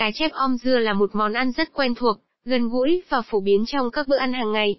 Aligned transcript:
Cá 0.00 0.10
chép 0.14 0.32
om 0.32 0.56
dưa 0.56 0.78
là 0.78 0.92
một 0.92 1.10
món 1.14 1.32
ăn 1.32 1.52
rất 1.52 1.72
quen 1.72 1.94
thuộc, 1.94 2.16
gần 2.44 2.68
gũi 2.68 3.02
và 3.08 3.22
phổ 3.22 3.40
biến 3.40 3.64
trong 3.66 3.90
các 3.90 4.08
bữa 4.08 4.16
ăn 4.16 4.32
hàng 4.32 4.52
ngày. 4.52 4.76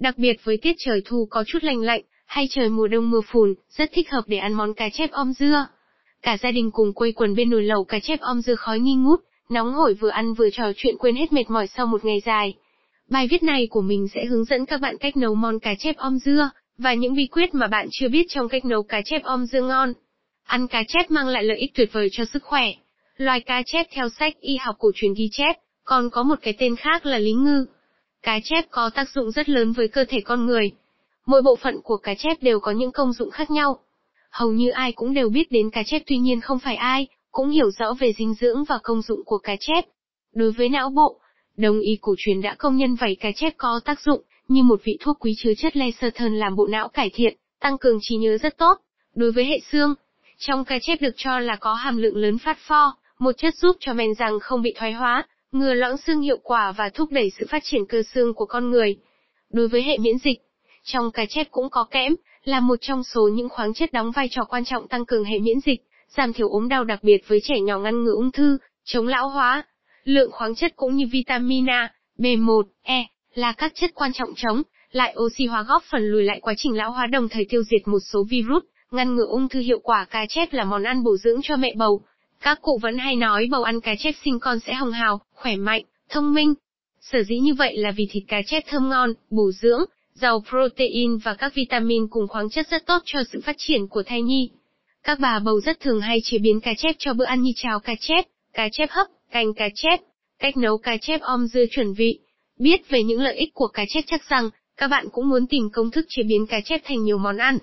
Đặc 0.00 0.18
biệt 0.18 0.36
với 0.44 0.56
tiết 0.56 0.76
trời 0.78 1.02
thu 1.04 1.26
có 1.30 1.44
chút 1.46 1.64
lạnh 1.64 1.80
lạnh, 1.80 2.02
hay 2.26 2.48
trời 2.50 2.68
mùa 2.68 2.88
đông 2.88 3.10
mưa 3.10 3.20
phùn, 3.32 3.54
rất 3.70 3.90
thích 3.92 4.10
hợp 4.10 4.22
để 4.26 4.36
ăn 4.36 4.52
món 4.52 4.74
cá 4.74 4.88
chép 4.88 5.10
om 5.10 5.32
dưa. 5.32 5.66
Cả 6.22 6.36
gia 6.42 6.50
đình 6.50 6.70
cùng 6.70 6.92
quây 6.92 7.12
quần 7.12 7.34
bên 7.34 7.50
nồi 7.50 7.62
lẩu 7.62 7.84
cá 7.84 7.98
chép 7.98 8.20
om 8.20 8.40
dưa 8.40 8.54
khói 8.54 8.80
nghi 8.80 8.94
ngút, 8.94 9.20
nóng 9.48 9.72
hổi 9.72 9.94
vừa 9.94 10.08
ăn 10.08 10.34
vừa 10.34 10.48
trò 10.52 10.72
chuyện 10.76 10.96
quên 10.98 11.16
hết 11.16 11.32
mệt 11.32 11.50
mỏi 11.50 11.66
sau 11.66 11.86
một 11.86 12.04
ngày 12.04 12.22
dài. 12.26 12.54
Bài 13.10 13.28
viết 13.30 13.42
này 13.42 13.66
của 13.70 13.82
mình 13.82 14.08
sẽ 14.14 14.24
hướng 14.24 14.44
dẫn 14.44 14.66
các 14.66 14.80
bạn 14.80 14.98
cách 14.98 15.16
nấu 15.16 15.34
món 15.34 15.58
cá 15.58 15.74
chép 15.78 15.96
om 15.96 16.18
dưa, 16.18 16.50
và 16.78 16.94
những 16.94 17.14
bí 17.14 17.26
quyết 17.26 17.54
mà 17.54 17.66
bạn 17.66 17.88
chưa 17.90 18.08
biết 18.08 18.26
trong 18.28 18.48
cách 18.48 18.64
nấu 18.64 18.82
cá 18.82 19.00
chép 19.04 19.22
om 19.22 19.46
dưa 19.46 19.62
ngon. 19.62 19.92
Ăn 20.44 20.66
cá 20.66 20.82
chép 20.88 21.10
mang 21.10 21.28
lại 21.28 21.44
lợi 21.44 21.58
ích 21.58 21.74
tuyệt 21.74 21.92
vời 21.92 22.08
cho 22.12 22.24
sức 22.24 22.42
khỏe. 22.42 22.72
Loài 23.18 23.40
cá 23.40 23.62
chép 23.66 23.86
theo 23.90 24.08
sách 24.08 24.40
y 24.40 24.56
học 24.56 24.76
cổ 24.78 24.90
truyền 24.94 25.14
ghi 25.14 25.28
chép, 25.32 25.56
còn 25.84 26.10
có 26.10 26.22
một 26.22 26.38
cái 26.42 26.54
tên 26.58 26.76
khác 26.76 27.06
là 27.06 27.18
lý 27.18 27.32
ngư. 27.32 27.66
Cá 28.22 28.38
chép 28.44 28.64
có 28.70 28.90
tác 28.90 29.08
dụng 29.14 29.30
rất 29.30 29.48
lớn 29.48 29.72
với 29.72 29.88
cơ 29.88 30.04
thể 30.08 30.20
con 30.20 30.46
người. 30.46 30.70
Mỗi 31.26 31.42
bộ 31.42 31.56
phận 31.56 31.80
của 31.82 31.96
cá 31.96 32.14
chép 32.14 32.42
đều 32.42 32.60
có 32.60 32.70
những 32.70 32.92
công 32.92 33.12
dụng 33.12 33.30
khác 33.30 33.50
nhau. 33.50 33.78
Hầu 34.30 34.52
như 34.52 34.70
ai 34.70 34.92
cũng 34.92 35.14
đều 35.14 35.28
biết 35.28 35.52
đến 35.52 35.70
cá 35.70 35.82
chép 35.86 36.02
tuy 36.06 36.18
nhiên 36.18 36.40
không 36.40 36.58
phải 36.58 36.76
ai, 36.76 37.06
cũng 37.30 37.48
hiểu 37.48 37.70
rõ 37.70 37.94
về 38.00 38.12
dinh 38.18 38.34
dưỡng 38.34 38.64
và 38.64 38.78
công 38.82 39.02
dụng 39.02 39.24
của 39.24 39.38
cá 39.38 39.56
chép. 39.60 39.84
Đối 40.34 40.52
với 40.52 40.68
não 40.68 40.90
bộ, 40.90 41.20
đồng 41.56 41.80
y 41.80 41.98
cổ 42.00 42.14
truyền 42.18 42.40
đã 42.40 42.54
công 42.58 42.76
nhân 42.76 42.94
vảy 42.94 43.16
cá 43.20 43.32
chép 43.32 43.54
có 43.56 43.80
tác 43.84 44.00
dụng, 44.00 44.22
như 44.48 44.62
một 44.62 44.80
vị 44.84 44.98
thuốc 45.00 45.16
quý 45.20 45.34
chứa 45.38 45.52
chất 45.58 45.76
lecithin 45.76 46.36
làm 46.36 46.56
bộ 46.56 46.66
não 46.66 46.88
cải 46.88 47.10
thiện, 47.14 47.36
tăng 47.60 47.78
cường 47.78 47.98
trí 48.00 48.16
nhớ 48.16 48.38
rất 48.38 48.58
tốt. 48.58 48.74
Đối 49.14 49.32
với 49.32 49.44
hệ 49.44 49.60
xương, 49.72 49.94
trong 50.38 50.64
cá 50.64 50.78
chép 50.82 51.00
được 51.00 51.14
cho 51.16 51.38
là 51.38 51.56
có 51.56 51.74
hàm 51.74 51.96
lượng 51.96 52.16
lớn 52.16 52.38
phát 52.38 52.58
pho, 52.58 52.94
một 53.18 53.32
chất 53.38 53.54
giúp 53.54 53.76
cho 53.80 53.92
men 53.92 54.14
răng 54.14 54.40
không 54.40 54.62
bị 54.62 54.74
thoái 54.76 54.92
hóa, 54.92 55.26
ngừa 55.52 55.74
loãng 55.74 55.96
xương 55.96 56.20
hiệu 56.20 56.38
quả 56.42 56.72
và 56.72 56.88
thúc 56.88 57.10
đẩy 57.10 57.30
sự 57.38 57.46
phát 57.50 57.62
triển 57.64 57.86
cơ 57.86 58.02
xương 58.14 58.34
của 58.34 58.46
con 58.46 58.70
người. 58.70 58.96
Đối 59.52 59.68
với 59.68 59.82
hệ 59.82 59.98
miễn 59.98 60.18
dịch, 60.18 60.38
trong 60.84 61.10
cá 61.10 61.24
chép 61.28 61.46
cũng 61.50 61.70
có 61.70 61.84
kẽm, 61.90 62.14
là 62.44 62.60
một 62.60 62.76
trong 62.80 63.04
số 63.04 63.28
những 63.28 63.48
khoáng 63.48 63.74
chất 63.74 63.92
đóng 63.92 64.10
vai 64.10 64.28
trò 64.30 64.44
quan 64.44 64.64
trọng 64.64 64.88
tăng 64.88 65.06
cường 65.06 65.24
hệ 65.24 65.38
miễn 65.38 65.60
dịch, 65.60 65.80
giảm 66.16 66.32
thiểu 66.32 66.48
ốm 66.48 66.68
đau 66.68 66.84
đặc 66.84 66.98
biệt 67.02 67.28
với 67.28 67.40
trẻ 67.44 67.60
nhỏ 67.60 67.78
ngăn 67.78 68.04
ngừa 68.04 68.14
ung 68.14 68.32
thư, 68.32 68.58
chống 68.84 69.06
lão 69.06 69.28
hóa. 69.28 69.62
Lượng 70.04 70.30
khoáng 70.32 70.54
chất 70.54 70.72
cũng 70.76 70.96
như 70.96 71.04
vitamin 71.12 71.70
A, 71.70 71.92
B1, 72.18 72.62
E 72.82 73.06
là 73.34 73.52
các 73.52 73.72
chất 73.74 73.90
quan 73.94 74.12
trọng 74.12 74.34
chống 74.36 74.62
lại 74.92 75.14
oxy 75.18 75.46
hóa 75.46 75.62
góp 75.62 75.82
phần 75.90 76.02
lùi 76.02 76.22
lại 76.22 76.40
quá 76.40 76.54
trình 76.56 76.76
lão 76.76 76.90
hóa 76.90 77.06
đồng 77.06 77.28
thời 77.28 77.46
tiêu 77.48 77.62
diệt 77.62 77.88
một 77.88 77.98
số 78.12 78.24
virus, 78.30 78.64
ngăn 78.90 79.14
ngừa 79.14 79.26
ung 79.26 79.48
thư 79.48 79.60
hiệu 79.60 79.78
quả 79.82 80.04
cá 80.04 80.26
chép 80.28 80.52
là 80.52 80.64
món 80.64 80.82
ăn 80.82 81.04
bổ 81.04 81.16
dưỡng 81.16 81.40
cho 81.42 81.56
mẹ 81.56 81.74
bầu. 81.76 82.02
Các 82.42 82.58
cụ 82.62 82.78
vẫn 82.82 82.98
hay 82.98 83.16
nói 83.16 83.48
bầu 83.50 83.62
ăn 83.62 83.80
cá 83.80 83.94
chép 83.98 84.14
sinh 84.24 84.38
con 84.40 84.60
sẽ 84.60 84.74
hồng 84.74 84.92
hào, 84.92 85.20
khỏe 85.34 85.56
mạnh, 85.56 85.82
thông 86.08 86.34
minh. 86.34 86.54
Sở 87.00 87.22
dĩ 87.22 87.38
như 87.38 87.54
vậy 87.54 87.76
là 87.76 87.90
vì 87.90 88.06
thịt 88.10 88.22
cá 88.28 88.42
chép 88.46 88.64
thơm 88.66 88.88
ngon, 88.88 89.12
bổ 89.30 89.50
dưỡng, 89.52 89.84
giàu 90.14 90.42
protein 90.48 91.16
và 91.16 91.34
các 91.34 91.54
vitamin 91.54 92.08
cùng 92.08 92.28
khoáng 92.28 92.50
chất 92.50 92.66
rất 92.70 92.86
tốt 92.86 93.02
cho 93.04 93.20
sự 93.32 93.40
phát 93.44 93.56
triển 93.58 93.86
của 93.86 94.02
thai 94.02 94.22
nhi. 94.22 94.50
Các 95.02 95.18
bà 95.20 95.38
bầu 95.38 95.60
rất 95.60 95.80
thường 95.80 96.00
hay 96.00 96.20
chế 96.24 96.38
biến 96.38 96.60
cá 96.60 96.74
chép 96.74 96.96
cho 96.98 97.14
bữa 97.14 97.24
ăn 97.24 97.42
như 97.42 97.52
cháo 97.56 97.80
cá 97.80 97.94
chép, 98.00 98.24
cá 98.52 98.68
chép 98.72 98.90
hấp, 98.90 99.06
canh 99.30 99.54
cá 99.54 99.68
chép, 99.74 100.00
cách 100.38 100.56
nấu 100.56 100.78
cá 100.78 100.96
chép 100.96 101.20
om 101.20 101.46
dưa 101.46 101.64
chuẩn 101.70 101.92
vị. 101.92 102.18
Biết 102.58 102.88
về 102.88 103.02
những 103.02 103.20
lợi 103.20 103.36
ích 103.36 103.54
của 103.54 103.68
cá 103.68 103.84
chép 103.88 104.04
chắc 104.06 104.28
rằng, 104.28 104.50
các 104.76 104.88
bạn 104.88 105.06
cũng 105.12 105.28
muốn 105.28 105.46
tìm 105.46 105.70
công 105.72 105.90
thức 105.90 106.06
chế 106.08 106.22
biến 106.22 106.46
cá 106.46 106.60
chép 106.60 106.80
thành 106.84 107.04
nhiều 107.04 107.18
món 107.18 107.36
ăn. 107.36 107.58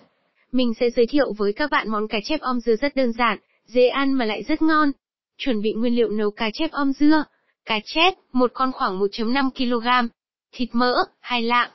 Mình 0.51 0.73
sẽ 0.79 0.89
giới 0.89 1.07
thiệu 1.07 1.33
với 1.37 1.53
các 1.53 1.71
bạn 1.71 1.89
món 1.89 2.07
cá 2.07 2.19
chép 2.23 2.41
om 2.41 2.59
dưa 2.59 2.75
rất 2.75 2.95
đơn 2.95 3.11
giản, 3.11 3.37
dễ 3.65 3.87
ăn 3.87 4.13
mà 4.13 4.25
lại 4.25 4.43
rất 4.43 4.61
ngon. 4.61 4.91
Chuẩn 5.37 5.61
bị 5.61 5.73
nguyên 5.73 5.95
liệu 5.95 6.09
nấu 6.09 6.31
cá 6.31 6.49
chép 6.53 6.71
om 6.71 6.93
dưa. 6.93 7.23
Cá 7.65 7.79
chép, 7.85 8.13
một 8.33 8.51
con 8.53 8.71
khoảng 8.71 8.99
1.5 8.99 9.49
kg. 9.49 10.07
Thịt 10.51 10.69
mỡ, 10.71 11.03
hai 11.19 11.41
lạng. 11.41 11.69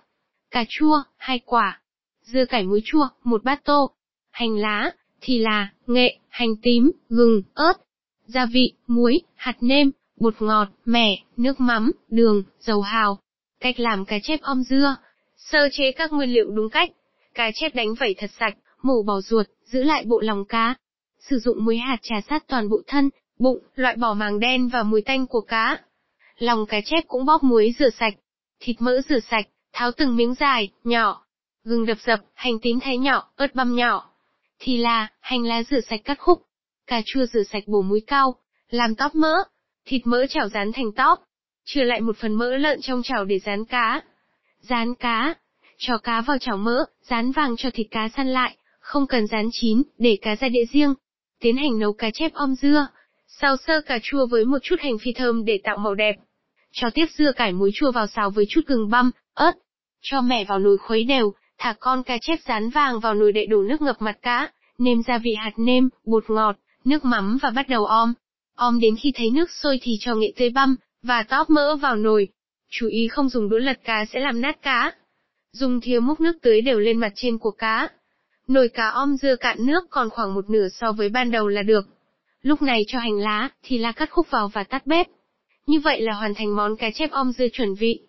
Cà 0.51 0.65
chua, 0.69 1.03
hai 1.17 1.41
quả. 1.47 1.81
Dưa 2.23 2.45
cải 2.45 2.65
muối 2.65 2.81
chua, 2.85 3.09
một 3.25 3.45
bát 3.45 3.65
tô. 3.65 3.91
Hành 4.31 4.57
lá, 4.57 4.91
thì 5.21 5.39
là, 5.39 5.73
nghệ, 5.87 6.19
hành 6.29 6.57
tím, 6.63 6.91
gừng, 7.09 7.43
ớt. 7.55 7.73
Gia 8.27 8.47
vị, 8.47 8.73
muối, 8.87 9.21
hạt 9.35 9.57
nêm, 9.61 9.91
bột 10.17 10.35
ngọt, 10.43 10.69
mẻ, 10.85 11.17
nước 11.37 11.61
mắm, 11.61 11.93
đường, 12.09 12.43
dầu 12.61 12.81
hào. 12.81 13.19
Cách 13.61 13.81
làm 13.81 14.05
cá 14.05 14.19
chép 14.23 14.41
om 14.43 14.63
dưa. 14.63 14.97
Sơ 15.37 15.69
chế 15.73 15.93
các 15.93 16.13
nguyên 16.13 16.35
liệu 16.35 16.51
đúng 16.51 16.71
cách. 16.71 16.91
Cá 17.35 17.51
chép 17.55 17.75
đánh 17.75 17.95
vẩy 17.95 18.15
thật 18.19 18.31
sạch, 18.39 18.57
mổ 18.83 19.03
bỏ 19.03 19.21
ruột, 19.21 19.47
giữ 19.65 19.83
lại 19.83 20.05
bộ 20.07 20.21
lòng 20.21 20.45
cá. 20.45 20.75
Sử 21.29 21.39
dụng 21.39 21.65
muối 21.65 21.77
hạt 21.77 21.97
trà 22.03 22.21
sát 22.21 22.45
toàn 22.47 22.69
bộ 22.69 22.83
thân, 22.87 23.11
bụng, 23.39 23.59
loại 23.75 23.97
bỏ 23.97 24.15
màng 24.15 24.41
đen 24.41 24.69
và 24.69 24.83
mùi 24.83 25.03
tanh 25.03 25.27
của 25.27 25.41
cá. 25.41 25.79
Lòng 26.39 26.67
cá 26.67 26.81
chép 26.85 27.05
cũng 27.09 27.25
bóp 27.25 27.43
muối 27.43 27.75
rửa 27.79 27.91
sạch. 27.91 28.15
Thịt 28.61 28.77
mỡ 28.81 29.01
rửa 29.09 29.21
sạch, 29.21 29.47
tháo 29.73 29.93
từng 29.93 30.17
miếng 30.17 30.35
dài, 30.35 30.71
nhỏ. 30.85 31.25
Gừng 31.65 31.87
đập 31.87 31.99
dập, 32.01 32.21
hành 32.35 32.59
tím 32.63 32.81
thái 32.81 32.99
nhỏ, 32.99 33.31
ớt 33.37 33.55
băm 33.55 33.75
nhỏ. 33.75 34.11
Thì 34.59 34.77
là, 34.77 35.09
hành 35.21 35.45
lá 35.45 35.63
rửa 35.63 35.81
sạch 35.81 36.01
cắt 36.05 36.19
khúc. 36.19 36.43
Cà 36.87 37.03
chua 37.07 37.27
rửa 37.27 37.43
sạch 37.43 37.63
bổ 37.67 37.83
muối 37.83 38.01
cao, 38.07 38.35
làm 38.71 38.95
tóp 38.95 39.15
mỡ. 39.15 39.35
Thịt 39.87 40.03
mỡ 40.05 40.27
chảo 40.27 40.49
rán 40.49 40.73
thành 40.73 40.93
tóp. 40.93 41.19
Trừ 41.65 41.83
lại 41.83 42.01
một 42.01 42.17
phần 42.17 42.35
mỡ 42.35 42.57
lợn 42.57 42.81
trong 42.81 43.03
chảo 43.03 43.25
để 43.25 43.39
rán 43.39 43.65
cá. 43.65 44.03
Rán 44.61 44.95
cá. 44.95 45.35
Cho 45.79 45.99
cá 45.99 46.21
vào 46.21 46.39
chảo 46.39 46.57
mỡ, 46.57 46.85
rán 47.03 47.33
vàng 47.33 47.57
cho 47.57 47.71
thịt 47.75 47.87
cá 47.91 48.09
săn 48.09 48.29
lại, 48.29 48.57
không 48.81 49.07
cần 49.07 49.27
rán 49.27 49.49
chín, 49.53 49.83
để 49.99 50.19
cá 50.23 50.37
ra 50.37 50.49
đĩa 50.49 50.65
riêng. 50.73 50.95
Tiến 51.41 51.57
hành 51.57 51.79
nấu 51.79 51.93
cá 51.93 52.11
chép 52.11 52.33
om 52.35 52.55
dưa. 52.55 52.87
Xào 53.27 53.57
sơ 53.57 53.81
cà 53.81 53.99
chua 54.03 54.27
với 54.27 54.45
một 54.45 54.59
chút 54.63 54.77
hành 54.81 54.99
phi 54.99 55.13
thơm 55.13 55.45
để 55.45 55.61
tạo 55.65 55.77
màu 55.77 55.95
đẹp. 55.95 56.17
Cho 56.73 56.91
tiếp 56.95 57.07
dưa 57.19 57.33
cải 57.33 57.53
muối 57.53 57.71
chua 57.75 57.93
vào 57.93 58.07
xào 58.07 58.31
với 58.31 58.45
chút 58.49 58.61
gừng 58.67 58.91
băm, 58.91 59.11
ớt. 59.35 59.53
Cho 60.01 60.21
mẻ 60.21 60.45
vào 60.45 60.59
nồi 60.59 60.79
khuấy 60.79 61.05
đều, 61.05 61.33
thả 61.59 61.75
con 61.81 62.03
cá 62.03 62.19
chép 62.21 62.39
rán 62.47 62.71
vàng 62.71 63.01
vào 63.01 63.15
nồi 63.15 63.33
đậy 63.33 63.47
đổ 63.47 63.63
nước 63.63 63.83
ngập 63.83 64.03
mặt 64.03 64.19
cá, 64.23 64.53
nêm 64.79 65.03
gia 65.03 65.19
vị 65.19 65.35
hạt 65.35 65.53
nêm, 65.57 65.89
bột 66.05 66.31
ngọt, 66.31 66.57
nước 66.85 67.05
mắm 67.05 67.39
và 67.43 67.51
bắt 67.51 67.69
đầu 67.69 67.85
om. 67.85 68.15
Om 68.57 68.81
đến 68.81 68.97
khi 68.97 69.13
thấy 69.15 69.31
nước 69.31 69.51
sôi 69.51 69.79
thì 69.83 69.93
cho 70.01 70.15
nghệ 70.15 70.33
tươi 70.37 70.51
băm, 70.51 70.77
và 71.03 71.23
tóp 71.23 71.51
mỡ 71.51 71.77
vào 71.77 71.97
nồi. 71.97 72.29
Chú 72.71 72.87
ý 72.87 73.09
không 73.09 73.29
dùng 73.29 73.49
đũa 73.49 73.59
lật 73.59 73.81
cá 73.85 74.05
sẽ 74.05 74.21
làm 74.21 74.41
nát 74.41 74.63
cá. 74.63 74.93
Dùng 75.53 75.81
thìa 75.81 76.01
múc 76.01 76.21
nước 76.21 76.37
tưới 76.43 76.61
đều 76.61 76.79
lên 76.79 76.99
mặt 76.99 77.13
trên 77.15 77.39
của 77.39 77.51
cá. 77.51 77.89
Nồi 78.51 78.69
cá 78.69 78.89
om 78.89 79.17
dưa 79.17 79.37
cạn 79.37 79.67
nước 79.67 79.81
còn 79.91 80.11
khoảng 80.11 80.35
một 80.35 80.51
nửa 80.51 80.69
so 80.69 80.93
với 80.93 81.09
ban 81.09 81.31
đầu 81.31 81.49
là 81.49 81.63
được. 81.63 81.89
Lúc 82.43 82.63
này 82.63 82.85
cho 82.87 82.99
hành 82.99 83.19
lá, 83.19 83.49
thì 83.63 83.79
lá 83.79 83.93
cắt 83.93 84.11
khúc 84.11 84.31
vào 84.31 84.49
và 84.49 84.65
tắt 84.65 84.87
bếp. 84.87 85.07
Như 85.67 85.81
vậy 85.81 86.01
là 86.01 86.13
hoàn 86.13 86.35
thành 86.35 86.57
món 86.57 86.77
cá 86.77 86.91
chép 86.91 87.11
om 87.11 87.33
dưa 87.33 87.47
chuẩn 87.53 87.75
vị. 87.75 88.01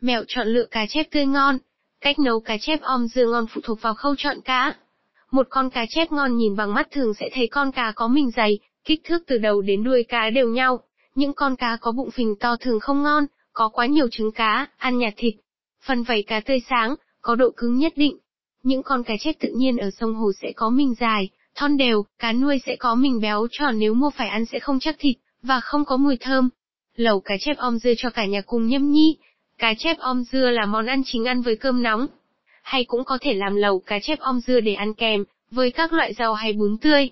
Mẹo 0.00 0.24
chọn 0.28 0.48
lựa 0.48 0.64
cá 0.70 0.86
chép 0.88 1.06
tươi 1.10 1.26
ngon. 1.26 1.58
Cách 2.00 2.18
nấu 2.18 2.40
cá 2.40 2.56
chép 2.60 2.80
om 2.82 3.06
dưa 3.06 3.26
ngon 3.26 3.46
phụ 3.50 3.60
thuộc 3.64 3.82
vào 3.82 3.94
khâu 3.94 4.14
chọn 4.18 4.40
cá. 4.44 4.74
Một 5.30 5.46
con 5.50 5.70
cá 5.70 5.86
chép 5.88 6.12
ngon 6.12 6.36
nhìn 6.36 6.56
bằng 6.56 6.74
mắt 6.74 6.88
thường 6.90 7.14
sẽ 7.14 7.28
thấy 7.32 7.46
con 7.46 7.72
cá 7.72 7.92
có 7.94 8.08
mình 8.08 8.30
dày, 8.30 8.58
kích 8.84 9.00
thước 9.04 9.18
từ 9.26 9.38
đầu 9.38 9.60
đến 9.60 9.84
đuôi 9.84 10.04
cá 10.08 10.30
đều 10.30 10.48
nhau. 10.48 10.80
Những 11.14 11.32
con 11.32 11.56
cá 11.56 11.78
có 11.80 11.92
bụng 11.92 12.10
phình 12.10 12.36
to 12.40 12.56
thường 12.56 12.80
không 12.80 13.02
ngon, 13.02 13.26
có 13.52 13.68
quá 13.68 13.86
nhiều 13.86 14.08
trứng 14.10 14.32
cá, 14.32 14.66
ăn 14.76 14.98
nhạt 14.98 15.12
thịt. 15.16 15.34
Phần 15.86 16.02
vảy 16.02 16.22
cá 16.22 16.40
tươi 16.40 16.62
sáng, 16.70 16.94
có 17.20 17.34
độ 17.34 17.50
cứng 17.56 17.78
nhất 17.78 17.92
định. 17.96 18.18
Những 18.66 18.82
con 18.82 19.02
cá 19.02 19.14
chép 19.20 19.32
tự 19.40 19.48
nhiên 19.56 19.76
ở 19.76 19.90
sông 19.90 20.14
hồ 20.14 20.32
sẽ 20.42 20.52
có 20.56 20.70
mình 20.70 20.94
dài, 21.00 21.28
thon 21.54 21.76
đều, 21.76 22.04
cá 22.18 22.32
nuôi 22.32 22.60
sẽ 22.66 22.76
có 22.76 22.94
mình 22.94 23.20
béo 23.20 23.46
tròn 23.50 23.78
nếu 23.78 23.94
mua 23.94 24.10
phải 24.10 24.28
ăn 24.28 24.44
sẽ 24.44 24.58
không 24.58 24.78
chắc 24.80 24.96
thịt, 24.98 25.16
và 25.42 25.60
không 25.60 25.84
có 25.84 25.96
mùi 25.96 26.16
thơm. 26.16 26.48
Lẩu 26.96 27.20
cá 27.20 27.34
chép 27.40 27.56
om 27.56 27.78
dưa 27.78 27.92
cho 27.96 28.10
cả 28.10 28.26
nhà 28.26 28.40
cùng 28.40 28.66
nhâm 28.66 28.90
nhi. 28.90 29.16
Cá 29.58 29.74
chép 29.78 29.98
om 29.98 30.22
dưa 30.32 30.50
là 30.50 30.66
món 30.66 30.86
ăn 30.86 31.02
chính 31.04 31.24
ăn 31.24 31.42
với 31.42 31.56
cơm 31.56 31.82
nóng. 31.82 32.06
Hay 32.62 32.84
cũng 32.84 33.04
có 33.04 33.18
thể 33.20 33.34
làm 33.34 33.56
lẩu 33.56 33.78
cá 33.78 33.98
chép 33.98 34.18
om 34.18 34.40
dưa 34.40 34.60
để 34.60 34.74
ăn 34.74 34.94
kèm, 34.94 35.24
với 35.50 35.70
các 35.70 35.92
loại 35.92 36.14
rau 36.14 36.34
hay 36.34 36.52
bún 36.52 36.76
tươi. 36.78 37.10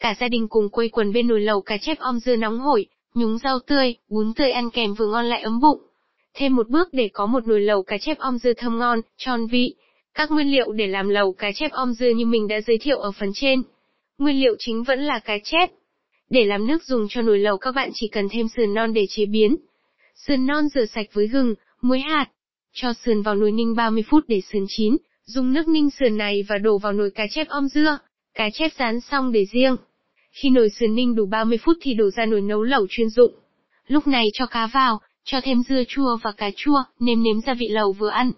Cả 0.00 0.14
gia 0.20 0.28
đình 0.28 0.48
cùng 0.48 0.68
quây 0.68 0.88
quần 0.88 1.12
bên 1.12 1.28
nồi 1.28 1.40
lẩu 1.40 1.60
cá 1.60 1.76
chép 1.76 1.98
om 1.98 2.20
dưa 2.20 2.36
nóng 2.36 2.58
hổi, 2.58 2.86
nhúng 3.14 3.38
rau 3.38 3.58
tươi, 3.58 3.94
bún 4.08 4.32
tươi 4.34 4.50
ăn 4.50 4.70
kèm 4.70 4.94
vừa 4.94 5.06
ngon 5.06 5.24
lại 5.24 5.42
ấm 5.42 5.60
bụng. 5.60 5.80
Thêm 6.34 6.56
một 6.56 6.68
bước 6.68 6.88
để 6.92 7.10
có 7.12 7.26
một 7.26 7.46
nồi 7.46 7.60
lẩu 7.60 7.82
cá 7.82 7.98
chép 7.98 8.18
om 8.18 8.38
dưa 8.38 8.52
thơm 8.52 8.78
ngon, 8.78 9.00
tròn 9.16 9.46
vị. 9.46 9.74
Các 10.14 10.30
nguyên 10.30 10.52
liệu 10.52 10.72
để 10.72 10.86
làm 10.86 11.08
lẩu 11.08 11.32
cá 11.32 11.52
chép 11.52 11.70
om 11.72 11.92
dưa 11.92 12.10
như 12.10 12.26
mình 12.26 12.48
đã 12.48 12.60
giới 12.60 12.78
thiệu 12.78 12.98
ở 12.98 13.12
phần 13.12 13.30
trên. 13.34 13.62
Nguyên 14.18 14.40
liệu 14.40 14.54
chính 14.58 14.82
vẫn 14.82 15.00
là 15.00 15.18
cá 15.18 15.38
chép. 15.44 15.70
Để 16.30 16.44
làm 16.44 16.66
nước 16.66 16.84
dùng 16.84 17.06
cho 17.10 17.22
nồi 17.22 17.38
lẩu 17.38 17.58
các 17.58 17.72
bạn 17.74 17.90
chỉ 17.94 18.08
cần 18.08 18.28
thêm 18.30 18.46
sườn 18.56 18.74
non 18.74 18.92
để 18.92 19.06
chế 19.08 19.26
biến. 19.26 19.56
Sườn 20.26 20.46
non 20.46 20.68
rửa 20.74 20.84
sạch 20.84 21.06
với 21.12 21.28
gừng, 21.28 21.54
muối 21.82 22.00
hạt. 22.00 22.26
Cho 22.72 22.92
sườn 22.92 23.22
vào 23.22 23.34
nồi 23.34 23.52
ninh 23.52 23.74
30 23.74 24.02
phút 24.10 24.24
để 24.28 24.40
sườn 24.40 24.64
chín, 24.68 24.96
dùng 25.24 25.52
nước 25.52 25.68
ninh 25.68 25.90
sườn 25.90 26.16
này 26.16 26.44
và 26.48 26.58
đổ 26.58 26.78
vào 26.78 26.92
nồi 26.92 27.10
cá 27.10 27.26
chép 27.30 27.48
om 27.48 27.68
dưa. 27.68 27.98
Cá 28.34 28.50
chép 28.52 28.72
rán 28.78 29.00
xong 29.00 29.32
để 29.32 29.44
riêng. 29.52 29.76
Khi 30.30 30.50
nồi 30.50 30.70
sườn 30.70 30.94
ninh 30.94 31.14
đủ 31.14 31.26
30 31.26 31.58
phút 31.58 31.76
thì 31.80 31.94
đổ 31.94 32.10
ra 32.10 32.26
nồi 32.26 32.40
nấu 32.40 32.62
lẩu 32.62 32.86
chuyên 32.90 33.08
dụng. 33.08 33.34
Lúc 33.86 34.06
này 34.06 34.26
cho 34.32 34.46
cá 34.46 34.66
vào, 34.66 35.00
cho 35.24 35.40
thêm 35.44 35.62
dưa 35.68 35.82
chua 35.88 36.16
và 36.22 36.32
cà 36.32 36.50
chua, 36.56 36.82
nêm 37.00 37.22
nếm 37.22 37.40
gia 37.40 37.54
vị 37.54 37.68
lẩu 37.68 37.92
vừa 37.92 38.08
ăn. 38.08 38.32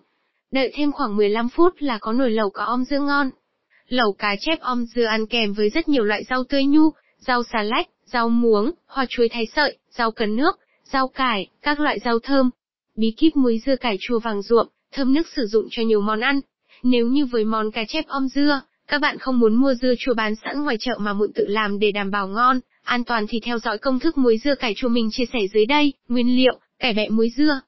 Đợi 0.53 0.73
thêm 0.75 0.93
khoảng 0.93 1.17
15 1.17 1.49
phút 1.49 1.75
là 1.79 1.99
có 1.99 2.13
nồi 2.13 2.31
lẩu 2.31 2.51
cá 2.51 2.65
om 2.65 2.85
dưa 2.85 3.01
ngon. 3.01 3.31
Lẩu 3.89 4.13
cá 4.13 4.37
chép 4.41 4.61
om 4.61 4.85
dưa 4.85 5.05
ăn 5.05 5.27
kèm 5.27 5.53
với 5.53 5.71
rất 5.71 5.89
nhiều 5.89 6.05
loại 6.05 6.25
rau 6.25 6.45
tươi 6.45 6.65
nhu, 6.65 6.91
rau 7.19 7.43
xà 7.53 7.63
lách, 7.63 7.89
rau 8.05 8.29
muống, 8.29 8.71
hoa 8.87 9.07
chuối 9.09 9.29
thái 9.29 9.47
sợi, 9.57 9.79
rau 9.91 10.11
cần 10.11 10.37
nước, 10.37 10.59
rau 10.85 11.09
cải, 11.09 11.49
các 11.63 11.81
loại 11.81 11.99
rau 12.05 12.19
thơm. 12.19 12.51
Bí 12.97 13.15
kíp 13.17 13.37
muối 13.37 13.61
dưa 13.67 13.77
cải 13.77 13.97
chua 14.01 14.19
vàng 14.19 14.43
ruộm, 14.43 14.67
thơm 14.93 15.15
nước 15.15 15.29
sử 15.37 15.47
dụng 15.47 15.69
cho 15.71 15.83
nhiều 15.83 16.01
món 16.01 16.21
ăn. 16.21 16.41
Nếu 16.83 17.07
như 17.07 17.27
với 17.27 17.45
món 17.45 17.71
cá 17.71 17.85
chép 17.89 18.07
om 18.07 18.29
dưa, 18.29 18.61
các 18.89 19.01
bạn 19.01 19.19
không 19.19 19.41
muốn 19.41 19.55
mua 19.55 19.75
dưa 19.75 19.95
chua 19.99 20.15
bán 20.15 20.35
sẵn 20.45 20.65
ngoài 20.65 20.77
chợ 20.81 20.99
mà 21.01 21.13
muộn 21.13 21.33
tự 21.35 21.45
làm 21.49 21.79
để 21.79 21.93
đảm 21.93 22.11
bảo 22.11 22.29
ngon, 22.29 22.61
an 22.83 23.05
toàn 23.05 23.27
thì 23.29 23.41
theo 23.41 23.59
dõi 23.59 23.79
công 23.79 23.99
thức 23.99 24.19
muối 24.19 24.39
dưa 24.45 24.55
cải 24.55 24.75
chua 24.77 24.89
mình 24.89 25.09
chia 25.13 25.25
sẻ 25.33 25.39
dưới 25.55 25.67
đây. 25.67 25.93
Nguyên 26.09 26.37
liệu, 26.37 26.59
cải 26.79 26.93
bẹ 26.93 27.09
muối 27.09 27.31
dưa, 27.37 27.61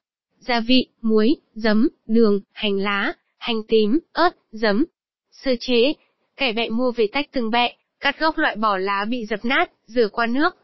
gia 0.47 0.59
vị, 0.59 0.87
muối, 1.01 1.35
giấm, 1.53 1.89
đường, 2.07 2.39
hành 2.51 2.77
lá, 2.77 3.13
hành 3.37 3.63
tím, 3.67 3.99
ớt, 4.13 4.29
giấm. 4.51 4.85
Sơ 5.31 5.51
chế, 5.59 5.93
cải 6.37 6.53
bẹ 6.53 6.69
mua 6.69 6.91
về 6.91 7.07
tách 7.11 7.31
từng 7.31 7.49
bẹ, 7.49 7.75
cắt 7.99 8.19
gốc 8.19 8.37
loại 8.37 8.55
bỏ 8.55 8.77
lá 8.77 9.05
bị 9.09 9.25
dập 9.25 9.45
nát, 9.45 9.71
rửa 9.85 10.07
qua 10.11 10.25
nước. 10.25 10.55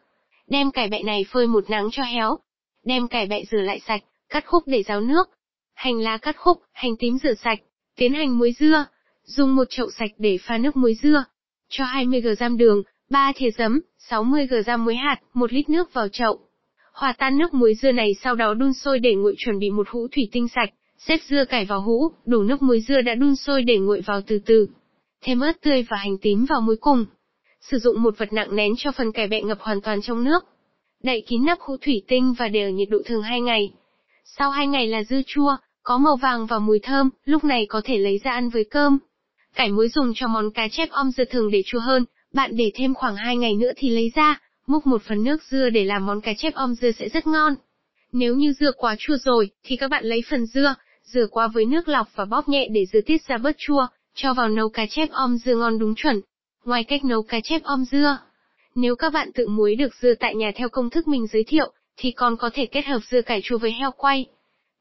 Đem 0.48 0.72
cải 0.72 0.88
bẹ 0.88 1.04
này 1.04 1.26
phơi 1.32 1.48
một 1.48 1.70
nắng 1.70 1.90
cho 1.92 2.04
héo. 2.04 2.40
Đem 2.86 3.08
cải 3.08 3.26
bẹ 3.26 3.44
rửa 3.52 3.62
lại 3.62 3.80
sạch, 3.88 4.04
cắt 4.30 4.46
khúc 4.48 4.64
để 4.66 4.84
ráo 4.84 5.02
nước. 5.02 5.30
Hành 5.74 6.00
lá 6.00 6.18
cắt 6.18 6.36
khúc, 6.38 6.62
hành 6.72 6.96
tím 7.00 7.18
rửa 7.24 7.34
sạch, 7.34 7.60
tiến 7.96 8.14
hành 8.14 8.38
muối 8.38 8.54
dưa. 8.60 8.86
Dùng 9.24 9.56
một 9.56 9.70
chậu 9.70 9.92
sạch 9.92 10.12
để 10.18 10.38
pha 10.42 10.58
nước 10.58 10.76
muối 10.76 10.96
dưa. 11.02 11.24
Cho 11.70 11.84
20g 11.84 12.58
đường, 12.58 12.84
3 13.10 13.32
thìa 13.36 13.50
giấm, 13.58 13.82
60g 14.10 14.80
muối 14.80 14.96
hạt, 14.96 15.18
1 15.34 15.54
lít 15.54 15.70
nước 15.70 15.94
vào 15.94 16.08
chậu. 16.08 16.40
Hòa 16.92 17.14
tan 17.18 17.38
nước 17.38 17.54
muối 17.54 17.76
dưa 17.76 17.92
này 17.92 18.16
sau 18.24 18.36
đó 18.36 18.54
đun 18.54 18.74
sôi 18.74 19.00
để 19.00 19.16
nguội 19.16 19.36
chuẩn 19.38 19.60
bị 19.60 19.70
một 19.70 19.88
hũ 19.90 20.08
thủy 20.12 20.30
tinh 20.32 20.48
sạch, 20.48 20.70
xếp 20.98 21.18
dưa 21.30 21.46
cải 21.46 21.66
vào 21.66 21.82
hũ, 21.82 22.12
đổ 22.26 22.44
nước 22.44 22.62
muối 22.62 22.82
dưa 22.82 23.02
đã 23.02 23.16
đun 23.16 23.36
sôi 23.36 23.64
để 23.64 23.78
nguội 23.78 24.02
vào 24.02 24.22
từ 24.28 24.40
từ. 24.46 24.68
Thêm 25.22 25.40
ớt 25.40 25.62
tươi 25.62 25.86
và 25.90 25.98
hành 25.98 26.18
tím 26.18 26.46
vào 26.46 26.62
muối 26.62 26.76
cùng. 26.76 27.06
Sử 27.62 27.78
dụng 27.78 28.02
một 28.02 28.18
vật 28.18 28.34
nặng 28.34 28.56
nén 28.56 28.74
cho 28.78 28.92
phần 28.92 29.12
cải 29.12 29.28
bẹ 29.28 29.42
ngập 29.42 29.60
hoàn 29.60 29.82
toàn 29.82 30.02
trong 30.02 30.24
nước. 30.24 30.46
Đậy 31.04 31.24
kín 31.28 31.46
nắp 31.46 31.60
hũ 31.60 31.78
thủy 31.78 32.04
tinh 32.08 32.34
và 32.38 32.48
để 32.48 32.64
ở 32.64 32.70
nhiệt 32.70 32.90
độ 32.90 32.98
thường 33.06 33.22
2 33.22 33.42
ngày. 33.42 33.72
Sau 34.26 34.50
2 34.50 34.68
ngày 34.68 34.88
là 34.88 35.04
dưa 35.04 35.22
chua, 35.28 35.56
có 35.84 35.98
màu 35.98 36.16
vàng 36.16 36.46
và 36.46 36.60
mùi 36.60 36.80
thơm, 36.80 37.10
lúc 37.26 37.44
này 37.44 37.66
có 37.70 37.82
thể 37.84 37.98
lấy 37.98 38.18
ra 38.24 38.32
ăn 38.32 38.50
với 38.50 38.64
cơm. 38.64 38.98
Cải 39.56 39.72
muối 39.72 39.90
dùng 39.90 40.12
cho 40.16 40.28
món 40.28 40.52
cá 40.52 40.68
chép 40.68 40.90
om 40.90 41.12
dưa 41.12 41.26
thường 41.26 41.52
để 41.52 41.64
chua 41.66 41.80
hơn, 41.80 42.06
bạn 42.34 42.56
để 42.56 42.72
thêm 42.76 42.94
khoảng 42.94 43.16
2 43.16 43.38
ngày 43.38 43.56
nữa 43.56 43.72
thì 43.76 43.90
lấy 43.90 44.12
ra, 44.16 44.40
múc 44.68 44.88
một 44.88 45.02
phần 45.02 45.24
nước 45.24 45.44
dưa 45.44 45.70
để 45.70 45.84
làm 45.84 46.06
món 46.06 46.22
cá 46.22 46.34
chép 46.34 46.54
om 46.54 46.76
dưa 46.76 46.92
sẽ 46.92 47.10
rất 47.10 47.28
ngon. 47.28 47.56
Nếu 48.12 48.36
như 48.36 48.54
dưa 48.60 48.72
quá 48.78 48.96
chua 49.00 49.16
rồi, 49.18 49.50
thì 49.64 49.76
các 49.76 49.90
bạn 49.90 50.06
lấy 50.06 50.24
phần 50.30 50.46
dưa, 50.46 50.76
rửa 51.04 51.28
qua 51.32 51.48
với 51.48 51.66
nước 51.66 51.88
lọc 51.88 52.08
và 52.16 52.26
bóp 52.26 52.50
nhẹ 52.50 52.68
để 52.72 52.86
dưa 52.94 53.02
tiết 53.02 53.22
ra 53.28 53.38
bớt 53.38 53.56
chua, 53.58 53.88
cho 54.16 54.34
vào 54.34 54.50
nấu 54.50 54.70
cá 54.70 54.86
chép 54.86 55.12
om 55.12 55.38
dưa 55.38 55.56
ngon 55.56 55.80
đúng 55.80 55.96
chuẩn. 55.96 56.22
Ngoài 56.66 56.84
cách 56.84 57.06
nấu 57.06 57.24
cá 57.24 57.40
chép 57.44 57.64
om 57.64 57.86
dưa, 57.92 58.18
nếu 58.76 58.96
các 58.96 59.14
bạn 59.14 59.32
tự 59.32 59.48
muối 59.48 59.76
được 59.76 59.96
dưa 60.02 60.14
tại 60.20 60.36
nhà 60.36 60.52
theo 60.56 60.70
công 60.70 60.90
thức 60.90 61.08
mình 61.08 61.28
giới 61.28 61.44
thiệu, 61.44 61.72
thì 61.98 62.12
còn 62.12 62.38
có 62.38 62.50
thể 62.54 62.66
kết 62.66 62.86
hợp 62.86 63.00
dưa 63.10 63.22
cải 63.22 63.42
chua 63.44 63.58
với 63.58 63.72
heo 63.72 63.92
quay. 63.92 64.26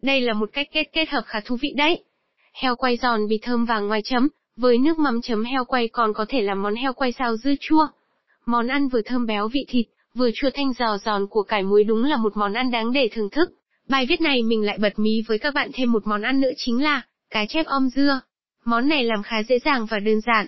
Đây 0.03 0.21
là 0.21 0.33
một 0.33 0.51
cách 0.53 0.69
kết 0.73 0.85
kết 0.93 1.09
hợp 1.09 1.23
khá 1.27 1.41
thú 1.41 1.57
vị 1.61 1.73
đấy. 1.77 2.05
Heo 2.53 2.77
quay 2.77 2.97
giòn 2.97 3.29
bị 3.29 3.39
thơm 3.43 3.65
vàng 3.65 3.89
ngoài 3.89 4.01
chấm, 4.05 4.29
với 4.57 4.79
nước 4.79 4.99
mắm 4.99 5.21
chấm 5.23 5.45
heo 5.45 5.65
quay 5.65 5.89
còn 5.89 6.15
có 6.15 6.25
thể 6.29 6.41
làm 6.41 6.63
món 6.63 6.75
heo 6.75 6.93
quay 6.93 7.13
xào 7.13 7.37
dưa 7.37 7.55
chua. 7.61 7.87
Món 8.47 8.69
ăn 8.69 8.89
vừa 8.89 9.03
thơm 9.03 9.27
béo 9.27 9.49
vị 9.49 9.65
thịt, 9.69 9.87
vừa 10.15 10.31
chua 10.35 10.51
thanh 10.55 10.73
giò 10.79 10.99
giòn 11.05 11.27
của 11.31 11.43
cải 11.43 11.63
muối 11.63 11.85
đúng 11.85 12.05
là 12.05 12.17
một 12.17 12.37
món 12.37 12.55
ăn 12.55 12.71
đáng 12.71 12.93
để 12.93 13.09
thưởng 13.13 13.31
thức. 13.31 13.51
Bài 13.89 14.07
viết 14.07 14.21
này 14.21 14.43
mình 14.43 14.67
lại 14.67 14.79
bật 14.79 14.99
mí 14.99 15.23
với 15.27 15.39
các 15.39 15.55
bạn 15.55 15.71
thêm 15.75 15.93
một 15.93 16.07
món 16.07 16.23
ăn 16.23 16.41
nữa 16.41 16.51
chính 16.57 16.83
là 16.83 17.03
cá 17.31 17.47
chép 17.47 17.67
om 17.67 17.89
dưa. 17.89 18.21
Món 18.65 18.89
này 18.89 19.05
làm 19.05 19.23
khá 19.23 19.43
dễ 19.43 19.59
dàng 19.65 19.87
và 19.87 19.99
đơn 19.99 20.21
giản. 20.21 20.47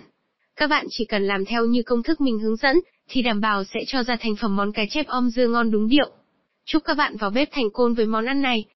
Các 0.55 0.69
bạn 0.69 0.85
chỉ 0.89 1.05
cần 1.05 1.23
làm 1.23 1.45
theo 1.45 1.65
như 1.65 1.83
công 1.83 2.03
thức 2.03 2.21
mình 2.21 2.39
hướng 2.39 2.55
dẫn, 2.55 2.79
thì 3.09 3.21
đảm 3.21 3.41
bảo 3.41 3.63
sẽ 3.63 3.79
cho 3.87 4.03
ra 4.03 4.15
thành 4.19 4.35
phẩm 4.35 4.55
món 4.55 4.71
cá 4.71 4.85
chép 4.89 5.07
om 5.07 5.29
dưa 5.29 5.47
ngon 5.47 5.71
đúng 5.71 5.87
điệu. 5.87 6.09
Chúc 6.65 6.83
các 6.85 6.97
bạn 6.97 7.17
vào 7.17 7.29
bếp 7.29 7.49
thành 7.51 7.69
công 7.73 7.93
với 7.93 8.05
món 8.05 8.25
ăn 8.25 8.41
này. 8.41 8.65